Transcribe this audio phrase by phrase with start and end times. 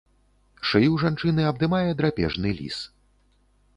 [0.69, 2.77] Шыю жанчыны абдымае драпежны ліс.